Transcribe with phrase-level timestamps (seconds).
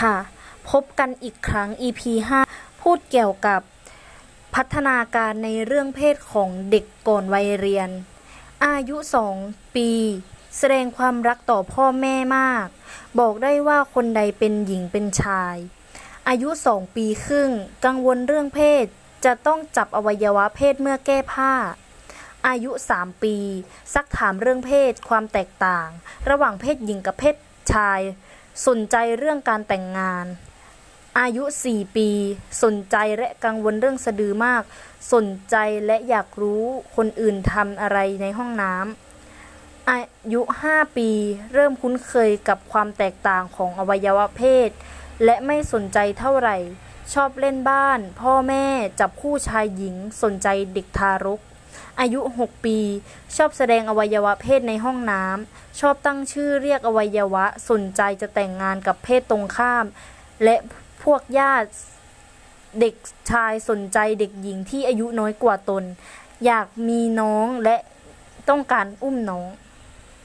[0.00, 0.16] ค่ะ
[0.70, 2.02] พบกันอีกครั้ง EP
[2.42, 3.60] 5 พูดเกี่ยวกับ
[4.54, 7.90] พัฒนาการในเรื่องเพศของเด็กก่อนวัยเรียน
[8.66, 8.96] อายุ
[9.36, 9.90] 2 ปี
[10.58, 12.66] แสดงความรักต่อพ่อแม่มาก
[13.18, 15.56] บอกได้ว่าคนใดเป็นหญิงเป็นชาย
[16.28, 17.50] อายุ 2 ปีครึ่ง
[17.84, 18.86] กังวลเรื่องเพศ
[19.24, 21.52] จะต้องจับอวัยวะเพศเมื่อแก้ผ้า
[22.48, 23.36] อายุ 3 ปี
[23.94, 25.88] ซักถามเรื่องเพศความแตกต่าง
[26.30, 27.36] ระหว่างเพศหญิงกับเพศ
[27.72, 28.00] ชาย
[28.66, 30.26] สนใจเรื่องการแต่งงาน
[31.20, 32.10] อายุ 4 ปี
[32.62, 34.62] สนใจและกังวลเรื่องสะดือมาก
[35.12, 36.64] สนใจและอยากรู้
[36.96, 40.00] คนอื่นทำอะไรในห้องน้ำอา
[40.32, 40.40] ยุ
[40.70, 41.10] 5 ปี
[41.52, 44.70] เริ่มคุ้นเคยกับความแตกต่างของอวัยวะเพศ
[45.24, 46.56] และไม่สนใจเท่าไหร่
[47.14, 48.66] ชอบเล่นบ้าน พ่อแม่
[49.00, 51.40] จับคู่ชายหญิง สนใจเด็กทารก
[52.00, 52.78] อายุ 6 ปี
[53.36, 59.84] ชอบแสดงอวัยวะเพศในห้องน้ำ ชอบตั้งชื่อเรียกอวัยวะ สนใจจะแต่งงานกับเพศตรงข้าม
[60.44, 60.56] และ
[61.02, 61.68] พวกญาติ
[62.80, 62.94] เด็ก
[63.30, 65.82] ชายสนใจเด็กหญิงที่อายุน้อยกว่าตน
[66.44, 67.76] อยากมีน้องและ
[68.48, 69.48] ต้องการอุ้มน้อง